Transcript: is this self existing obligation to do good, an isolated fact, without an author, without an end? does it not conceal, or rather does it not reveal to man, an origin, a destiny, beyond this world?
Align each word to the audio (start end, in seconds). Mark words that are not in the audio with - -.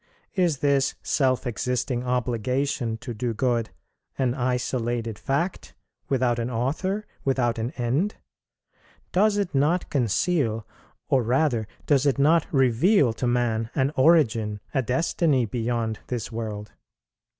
is 0.33 0.57
this 0.65 0.95
self 1.03 1.45
existing 1.45 2.03
obligation 2.03 2.97
to 2.97 3.13
do 3.13 3.35
good, 3.35 3.69
an 4.17 4.33
isolated 4.33 5.19
fact, 5.19 5.75
without 6.09 6.39
an 6.39 6.49
author, 6.49 7.05
without 7.23 7.59
an 7.59 7.69
end? 7.77 8.15
does 9.11 9.37
it 9.37 9.53
not 9.53 9.91
conceal, 9.91 10.65
or 11.07 11.21
rather 11.21 11.67
does 11.85 12.07
it 12.07 12.17
not 12.17 12.47
reveal 12.51 13.13
to 13.13 13.27
man, 13.27 13.69
an 13.75 13.91
origin, 13.95 14.59
a 14.73 14.81
destiny, 14.81 15.45
beyond 15.45 15.99
this 16.07 16.31
world? 16.31 16.71